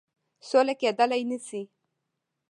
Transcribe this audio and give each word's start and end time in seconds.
سوله 0.49 0.73
کېدلای 0.81 1.23
نه 1.29 1.37
سي. 1.47 1.61